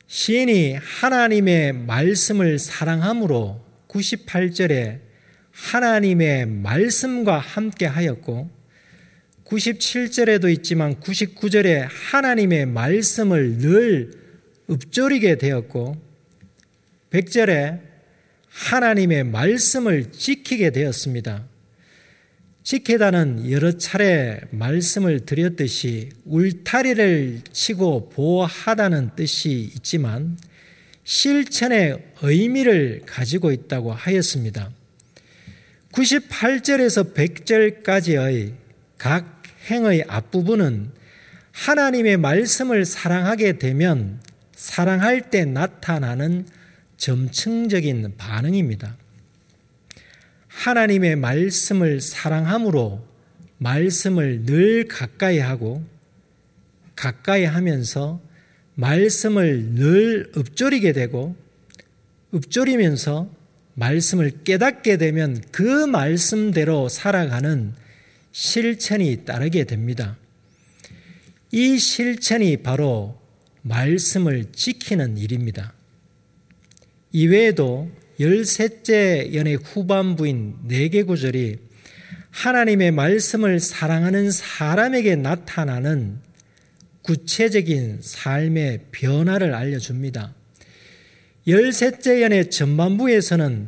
시인이 0.07 0.75
하나님의 0.75 1.73
말씀을 1.73 2.59
사랑함으로 2.59 3.70
98절에 3.91 4.99
하나님의 5.51 6.45
말씀과 6.45 7.37
함께 7.39 7.85
하였고 7.85 8.49
97절에도 9.45 10.49
있지만 10.57 10.95
99절에 11.01 11.87
하나님의 11.89 12.67
말씀을 12.67 13.57
늘 13.57 14.11
읊조리게 14.69 15.37
되었고 15.37 15.97
100절에 17.09 17.81
하나님의 18.47 19.25
말씀을 19.25 20.11
지키게 20.11 20.71
되었습니다. 20.71 21.47
지키다는 22.63 23.49
여러 23.51 23.77
차례 23.77 24.39
말씀을 24.51 25.25
드렸듯이 25.25 26.09
울타리를 26.25 27.41
치고 27.51 28.09
보호하다는 28.09 29.15
뜻이 29.15 29.71
있지만 29.75 30.37
실천의 31.11 32.13
의미를 32.21 33.01
가지고 33.05 33.51
있다고 33.51 33.91
하였습니다. 33.91 34.71
98절에서 35.91 37.13
100절까지의 37.13 38.53
각 38.97 39.43
행의 39.65 40.05
앞부분은 40.07 40.89
하나님의 41.51 42.15
말씀을 42.15 42.85
사랑하게 42.85 43.57
되면 43.57 44.21
사랑할 44.55 45.29
때 45.29 45.43
나타나는 45.43 46.47
점층적인 46.95 48.13
반응입니다. 48.17 48.95
하나님의 50.47 51.17
말씀을 51.17 51.99
사랑함으로 51.99 53.05
말씀을 53.57 54.45
늘 54.45 54.87
가까이 54.87 55.39
하고 55.39 55.83
가까이 56.95 57.43
하면서 57.43 58.21
말씀을 58.75 59.73
늘 59.75 60.31
읊조리게 60.35 60.93
되고 60.93 61.35
읊조리면서 62.33 63.29
말씀을 63.73 64.43
깨닫게 64.43 64.97
되면 64.97 65.41
그 65.51 65.85
말씀대로 65.85 66.89
살아가는 66.89 67.73
실천이 68.31 69.25
따르게 69.25 69.65
됩니다. 69.65 70.17
이 71.51 71.77
실천이 71.77 72.57
바로 72.57 73.19
말씀을 73.61 74.45
지키는 74.53 75.17
일입니다. 75.17 75.73
이외에도 77.11 77.89
열셋째 78.19 79.31
연의 79.33 79.55
후반부인 79.55 80.55
네개 80.63 81.03
구절이 81.03 81.57
하나님의 82.29 82.91
말씀을 82.91 83.59
사랑하는 83.59 84.31
사람에게 84.31 85.17
나타나는 85.17 86.19
구체적인 87.03 87.99
삶의 88.01 88.85
변화를 88.91 89.53
알려줍니다. 89.53 90.33
열셋째 91.47 92.21
연의 92.21 92.49
전반부에서는 92.49 93.67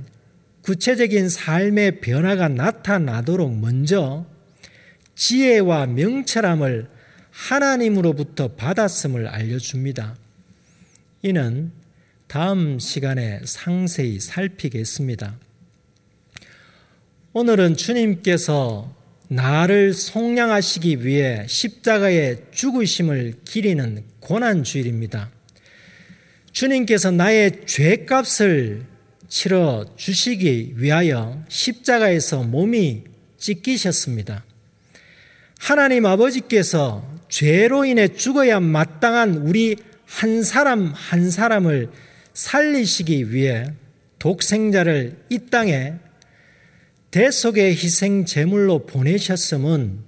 구체적인 0.62 1.30
삶의 1.30 2.00
변화가 2.02 2.48
나타나도록 2.48 3.58
먼저 3.58 4.26
지혜와 5.16 5.88
명철함을 5.88 6.88
하나님으로부터 7.32 8.50
받았음을 8.50 9.28
알려줍니다. 9.28 10.16
이는 11.24 11.72
다음 12.28 12.80
시간에 12.80 13.42
상세히 13.44 14.20
살피겠습니다. 14.20 15.38
오늘은 17.34 17.76
주님께서 17.76 18.96
나를 19.28 19.94
속량하시기 19.94 21.06
위해 21.06 21.46
십자가에 21.48 22.38
죽으심을 22.52 23.36
기리는 23.46 24.04
고난 24.20 24.64
주일입니다. 24.64 25.30
주님께서 26.52 27.12
나의 27.12 27.66
죄값을 27.66 28.86
치러 29.28 29.86
주시기 29.96 30.74
위하여 30.76 31.44
십자가에서 31.48 32.44
몸이 32.44 33.04
찢기셨습니다. 33.38 34.46
하나님 35.58 36.06
아버지께서 36.06 37.08
죄로 37.30 37.86
인해 37.86 38.08
죽어야 38.10 38.60
마땅한 38.60 39.38
우리 39.38 39.76
한 40.06 40.44
사람 40.44 40.94
한 40.94 41.32
사람을 41.32 41.90
살리시기 42.34 43.34
위해 43.34 43.66
독생자를 44.20 45.18
이 45.30 45.40
땅에 45.50 45.96
대속의 47.14 47.76
희생 47.76 48.26
제물로 48.26 48.88
보내셨음은 48.88 50.00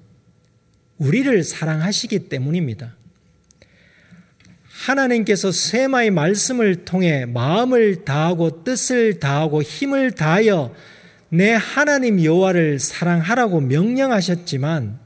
우리를 0.98 1.44
사랑하시기 1.44 2.30
때문입니다. 2.30 2.96
하나님께서 4.64 5.52
세마의 5.52 6.10
말씀을 6.10 6.84
통해 6.84 7.28
마음을 7.28 8.06
다하고 8.06 8.64
뜻을 8.64 9.20
다하고 9.20 9.62
힘을 9.62 10.14
다하여 10.14 10.74
내 11.30 11.52
하나님 11.52 12.24
여호와를 12.24 12.80
사랑하라고 12.80 13.62
명령하셨지만 13.62 15.00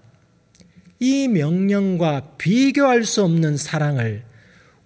이 1.02 1.28
명령과 1.28 2.36
비교할 2.38 3.04
수 3.04 3.26
없는 3.26 3.58
사랑을 3.58 4.24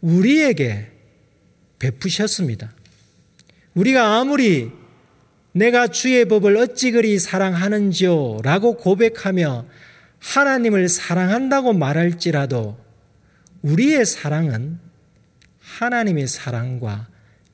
우리에게 0.02 0.89
베푸셨습니다. 1.78 2.73
우리가 3.76 4.17
아무리 4.17 4.71
내가 5.53 5.87
주의 5.87 6.25
법을 6.25 6.57
어찌 6.57 6.91
그리 6.91 7.19
사랑하는지요 7.19 8.39
라고 8.43 8.75
고백하며 8.75 9.65
하나님을 10.19 10.89
사랑한다고 10.89 11.73
말할지라도 11.73 12.77
우리의 13.61 14.05
사랑은 14.05 14.79
하나님의 15.59 16.27
사랑과 16.27 17.07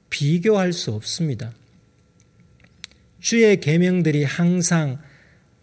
비교할 0.09 0.73
수 0.73 0.91
없습니다. 0.91 1.51
주의 3.19 3.59
계명들이 3.59 4.23
항상 4.23 4.99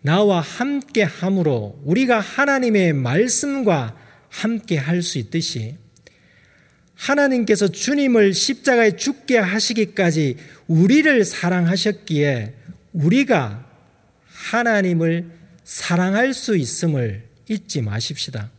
나와 0.03 0.41
함께 0.41 1.03
함으로 1.03 1.81
우리가 1.85 2.21
하나님의 2.21 2.93
말씀과 2.93 3.97
함께 4.29 4.77
할 4.77 5.03
수 5.03 5.19
있듯이 5.19 5.77
하나님께서 6.97 7.69
주님을 7.69 8.35
십자가에 8.35 8.97
죽게 8.97 9.39
하시기까지 9.39 10.37
우리를 10.67 11.25
사랑하셨기에 11.25 12.55
우리가 12.95 13.65
하나님을 14.27 15.31
사랑할 15.65 16.33
수 16.33 16.57
있음을 16.57 17.25
잊지 17.49 17.83
마십시다. 17.83 18.51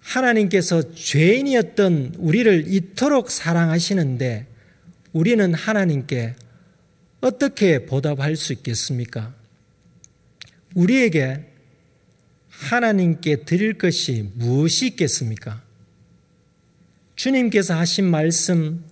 하나님께서 0.00 0.94
죄인이었던 0.94 2.16
우리를 2.18 2.64
이토록 2.68 3.30
사랑하시는데 3.30 4.46
우리는 5.12 5.54
하나님께 5.54 6.34
어떻게 7.20 7.86
보답할 7.86 8.36
수 8.36 8.52
있겠습니까? 8.52 9.34
우리에게 10.74 11.44
하나님께 12.48 13.44
드릴 13.44 13.78
것이 13.78 14.30
무엇이 14.34 14.88
있겠습니까? 14.88 15.63
주님께서 17.16 17.74
하신 17.74 18.04
말씀, 18.06 18.84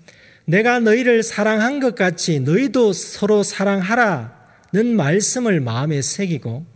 내가 0.44 0.80
너희를 0.80 1.22
사랑한 1.22 1.80
것 1.80 1.94
같이 1.94 2.40
너희도 2.40 2.92
서로 2.92 3.42
사랑하라는 3.42 4.96
말씀을 4.96 5.60
마음에 5.60 6.02
새기고 6.02 6.66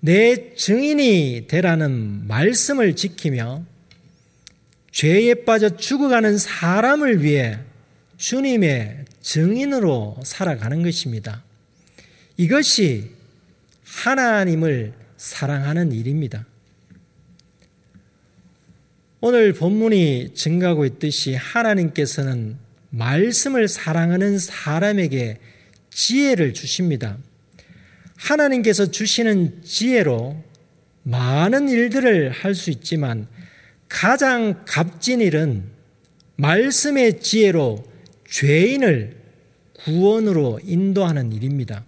내 0.00 0.54
증인이 0.54 1.46
되라는 1.48 2.26
말씀을 2.28 2.94
지키며 2.94 3.64
죄에 4.92 5.44
빠져 5.44 5.76
죽어가는 5.76 6.38
사람을 6.38 7.22
위해 7.22 7.58
주님의 8.16 9.04
증인으로 9.20 10.18
살아가는 10.24 10.82
것입니다. 10.82 11.42
이것이 12.36 13.10
하나님을 13.84 14.92
사랑하는 15.16 15.92
일입니다. 15.92 16.46
오늘 19.20 19.52
본문이 19.52 20.34
증가하고 20.34 20.84
있듯이 20.84 21.34
하나님께서는 21.34 22.56
말씀을 22.90 23.66
사랑하는 23.66 24.38
사람에게 24.38 25.38
지혜를 25.90 26.54
주십니다. 26.54 27.18
하나님께서 28.16 28.90
주시는 28.92 29.62
지혜로 29.64 30.44
많은 31.02 31.68
일들을 31.68 32.30
할 32.30 32.54
수 32.54 32.70
있지만 32.70 33.26
가장 33.88 34.64
값진 34.64 35.20
일은 35.20 35.64
말씀의 36.36 37.20
지혜로 37.20 37.84
죄인을 38.30 39.16
구원으로 39.72 40.60
인도하는 40.62 41.32
일입니다. 41.32 41.84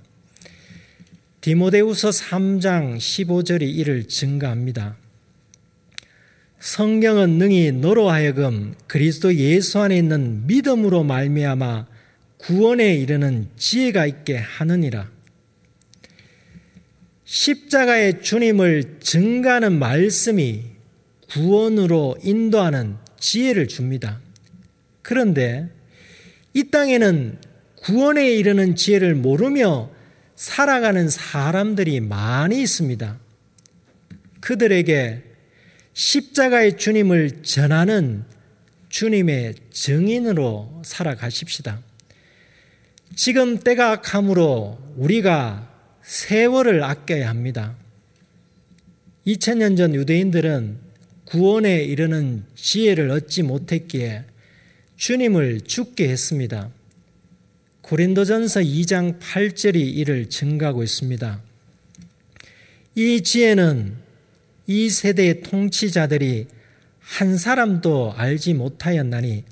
디모데우서 1.43 2.11
3장 2.11 2.97
15절이 2.97 3.62
이를 3.62 4.09
증가합니다. 4.09 4.97
성경은 6.61 7.38
능히 7.38 7.73
너로 7.73 8.11
하여금 8.11 8.75
그리스도 8.87 9.35
예수 9.35 9.79
안에 9.81 9.96
있는 9.96 10.46
믿음으로 10.46 11.05
말미암아 11.05 11.87
구원에 12.37 12.94
이르는 12.96 13.49
지혜가 13.57 14.05
있게 14.05 14.37
하느니라. 14.37 15.11
십자가의 17.25 18.23
주님을 18.23 18.99
증가하는 19.01 19.79
말씀이 19.79 20.64
구원으로 21.31 22.18
인도하는 22.23 22.96
지혜를 23.18 23.66
줍니다. 23.66 24.20
그런데 25.01 25.70
이 26.53 26.64
땅에는 26.70 27.38
구원에 27.77 28.33
이르는 28.33 28.77
지혜를 28.77 29.14
모르며 29.14 29.90
살아가는 30.37 31.09
사람들이 31.09 32.01
많이 32.01 32.61
있습니다. 32.61 33.18
그들에게 34.40 35.30
십자가의 35.92 36.76
주님을 36.76 37.42
전하는 37.42 38.24
주님의 38.88 39.55
증인으로 39.70 40.83
살아가십시다. 40.85 41.83
지금 43.16 43.59
때가 43.59 43.92
악함으로 43.92 44.79
우리가 44.96 45.68
세월을 46.03 46.83
아껴야 46.83 47.29
합니다. 47.29 47.76
2000년 49.26 49.76
전 49.76 49.94
유대인들은 49.94 50.79
구원에 51.24 51.85
이르는 51.85 52.44
지혜를 52.57 53.11
얻지 53.11 53.42
못했기에 53.42 54.24
주님을 54.96 55.61
죽게 55.62 56.09
했습니다. 56.09 56.70
고린도전서 57.83 58.61
2장 58.61 59.18
8절이 59.20 59.76
이를 59.76 60.29
증가하고 60.29 60.83
있습니다. 60.83 61.40
이 62.96 63.22
지혜는 63.22 63.96
이 64.71 64.89
세대의 64.89 65.41
통치자들이 65.41 66.47
한 67.01 67.37
사람도 67.37 68.15
알지 68.17 68.55
못하였나니 68.55 69.43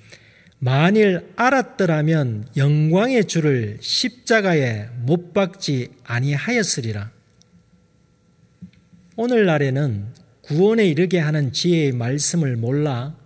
만일 0.61 1.27
알았더라면 1.35 2.51
영광의 2.57 3.25
주를 3.25 3.79
십자가에 3.81 4.87
못 5.01 5.35
박지 5.35 5.89
아니하였으리라. 6.05 7.11
오늘날에는 9.17 10.07
구원에 10.43 10.87
이르게 10.87 11.19
하는 11.19 11.53
지혜의 11.53 11.93
말씀을 11.93 12.57
몰라 12.57 13.17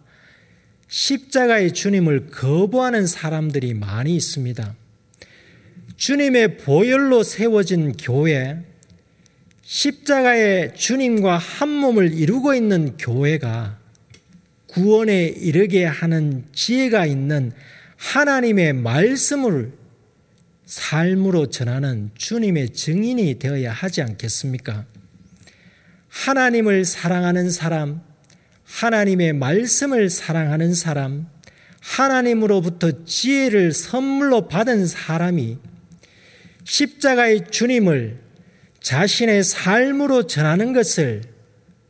십자가의 0.89 1.73
주님을 1.73 2.29
거부하는 2.29 3.07
사람들이 3.07 3.75
많이 3.75 4.17
있습니다. 4.17 4.75
주님의 5.99 6.57
보혈로 6.57 7.23
세워진 7.23 7.93
교회, 7.99 8.72
십자가의 9.73 10.75
주님과 10.77 11.39
한 11.39 11.71
몸을 11.71 12.13
이루고 12.13 12.55
있는 12.55 12.99
교회가 12.99 13.79
구원에 14.67 15.25
이르게 15.25 15.87
하는 15.87 16.45
지혜가 16.53 17.07
있는 17.07 17.53
하나님의 17.97 18.75
말씀을 18.75 19.73
삶으로 20.67 21.49
전하는 21.49 22.11
주님의 22.15 22.75
증인이 22.75 23.39
되어야 23.39 23.73
하지 23.73 24.03
않겠습니까? 24.03 24.85
하나님을 26.11 26.85
사랑하는 26.85 27.51
사람, 27.51 28.03
하나님의 28.65 29.33
말씀을 29.33 30.11
사랑하는 30.11 30.75
사람, 30.75 31.27
하나님으로부터 31.81 33.07
지혜를 33.07 33.73
선물로 33.73 34.49
받은 34.49 34.87
사람이 34.87 35.57
십자가의 36.65 37.51
주님을 37.51 38.32
자신의 38.83 39.45
삶으로 39.45 40.27
전하는 40.27 40.73
것을 40.73 41.23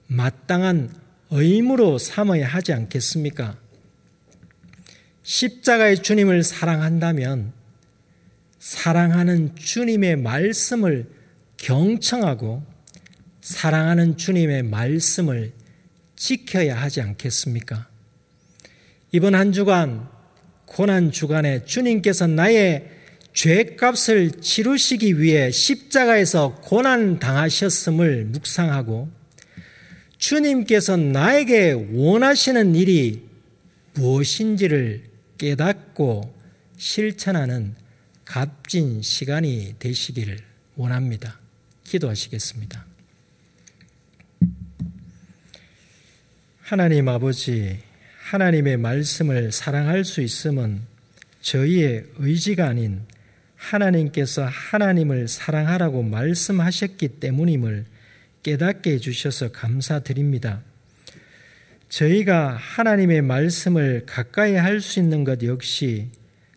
마땅한 0.08 0.94
의무로 1.30 1.96
삼아야 1.98 2.46
하지 2.46 2.72
않겠습니까? 2.74 3.56
십자가의 5.22 6.02
주님을 6.02 6.42
사랑한다면 6.42 7.52
사랑하는 8.58 9.56
주님의 9.56 10.16
말씀을 10.16 11.08
경청하고 11.56 12.62
사랑하는 13.40 14.16
주님의 14.18 14.64
말씀을 14.64 15.52
지켜야 16.14 16.80
하지 16.80 17.00
않겠습니까? 17.00 17.88
이번 19.12 19.34
한 19.34 19.52
주간, 19.52 20.08
고난 20.66 21.10
주간에 21.10 21.64
주님께서 21.64 22.26
나의 22.26 22.88
죄값을 23.32 24.40
치르시기 24.40 25.18
위해 25.20 25.50
십자가에서 25.50 26.56
고난 26.56 27.18
당하셨음을 27.18 28.26
묵상하고 28.26 29.10
주님께서 30.18 30.96
나에게 30.96 31.72
원하시는 31.92 32.74
일이 32.74 33.22
무엇인지를 33.94 35.04
깨닫고 35.38 36.34
실천하는 36.76 37.74
값진 38.24 39.02
시간이 39.02 39.76
되시기를 39.78 40.38
원합니다. 40.76 41.40
기도하시겠습니다. 41.84 42.86
하나님 46.60 47.08
아버지, 47.08 47.78
하나님의 48.22 48.78
말씀을 48.78 49.52
사랑할 49.52 50.04
수 50.04 50.22
있음은 50.22 50.82
저희의 51.42 52.06
의지가 52.16 52.68
아닌 52.68 53.02
하나님께서 53.62 54.44
하나님을 54.44 55.28
사랑하라고 55.28 56.02
말씀하셨기 56.02 57.20
때문임을 57.20 57.86
깨닫게 58.42 58.92
해주셔서 58.94 59.52
감사드립니다. 59.52 60.62
저희가 61.88 62.56
하나님의 62.56 63.22
말씀을 63.22 64.04
가까이 64.06 64.54
할 64.54 64.80
수 64.80 64.98
있는 64.98 65.24
것 65.24 65.42
역시 65.44 66.08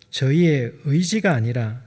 저희의 0.09 0.73
의지가 0.85 1.33
아니라 1.33 1.81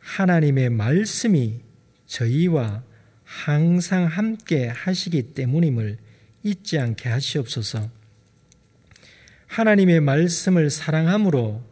하나님의 0.00 0.70
말씀이 0.70 1.60
저희와 2.06 2.82
항상 3.22 4.06
함께 4.06 4.66
하시기 4.66 5.34
때문임을 5.34 5.98
잊지 6.42 6.78
않게 6.78 7.08
하시옵소서. 7.08 7.88
하나님의 9.46 10.00
말씀을 10.00 10.70
사랑함으로 10.70 11.62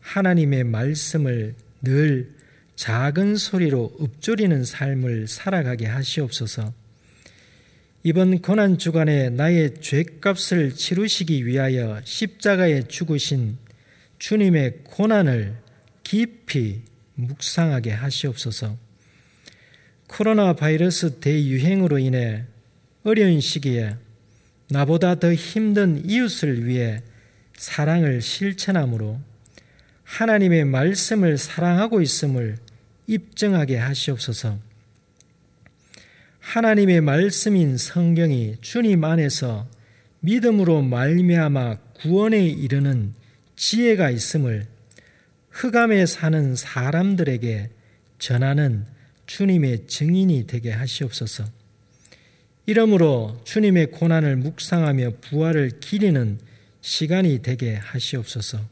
하나님의 0.00 0.64
말씀을 0.64 1.54
늘 1.82 2.34
작은 2.76 3.36
소리로 3.36 3.96
읊조리는 4.00 4.64
삶을 4.64 5.28
살아가게 5.28 5.86
하시옵소서. 5.86 6.72
이번 8.04 8.40
고난 8.40 8.78
주간에 8.78 9.30
나의 9.30 9.74
죄값을 9.80 10.74
치르시기 10.74 11.46
위하여 11.46 12.00
십자가에 12.04 12.88
죽으신 12.88 13.58
주님의 14.18 14.78
고난을 14.84 15.56
깊이 16.02 16.82
묵상하게 17.14 17.92
하시옵소서. 17.92 18.76
코로나 20.08 20.54
바이러스 20.54 21.20
대유행으로 21.20 21.98
인해 21.98 22.44
어려운 23.04 23.40
시기에 23.40 23.96
나보다 24.68 25.16
더 25.16 25.32
힘든 25.32 26.08
이웃을 26.08 26.66
위해 26.66 27.02
사랑을 27.56 28.20
실천함으로 28.20 29.20
하나님의 30.12 30.66
말씀을 30.66 31.38
사랑하고 31.38 32.02
있음을 32.02 32.58
입증하게 33.06 33.78
하시옵소서. 33.78 34.58
하나님의 36.38 37.00
말씀인 37.00 37.78
성경이 37.78 38.56
주님 38.60 39.04
안에서 39.04 39.66
믿음으로 40.20 40.82
말미암아 40.82 41.76
구원에 41.94 42.46
이르는 42.46 43.14
지혜가 43.56 44.10
있음을 44.10 44.66
흑암에 45.50 46.04
사는 46.04 46.56
사람들에게 46.56 47.70
전하는 48.18 48.84
주님의 49.24 49.86
증인이 49.86 50.46
되게 50.46 50.72
하시옵소서. 50.72 51.46
이러므로 52.66 53.40
주님의 53.44 53.92
고난을 53.92 54.36
묵상하며 54.36 55.12
부활을 55.22 55.80
기리는 55.80 56.38
시간이 56.82 57.40
되게 57.40 57.76
하시옵소서. 57.76 58.71